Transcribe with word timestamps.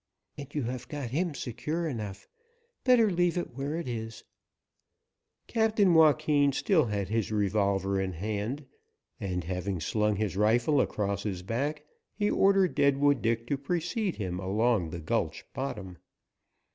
"And 0.35 0.51
you 0.55 0.63
have 0.63 0.87
got 0.87 1.11
him 1.11 1.35
secure 1.35 1.87
enough. 1.87 2.27
Better 2.83 3.11
leave 3.11 3.37
it 3.37 3.53
where 3.55 3.75
it 3.77 3.87
is." 3.87 4.23
Captain 5.45 5.93
Joaquin 5.93 6.53
still 6.53 6.85
had 6.85 7.09
his 7.09 7.31
revolver 7.31 8.01
in 8.01 8.13
hand, 8.13 8.65
and 9.19 9.43
having 9.43 9.79
slung 9.79 10.15
his 10.15 10.35
rifle 10.35 10.81
across 10.81 11.21
his 11.21 11.43
back 11.43 11.85
he 12.15 12.31
ordered 12.31 12.73
Deadwood 12.73 13.21
Dick 13.21 13.45
to 13.45 13.59
precede 13.59 14.15
him 14.15 14.39
along 14.39 14.89
the 14.89 14.99
gulch 14.99 15.45
bottom. 15.53 15.99